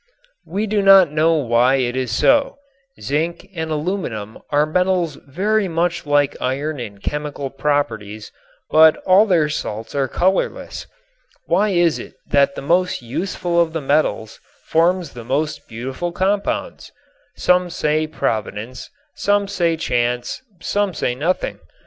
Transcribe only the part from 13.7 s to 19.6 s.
the metals forms the most beautiful compounds? Some say, Providence; some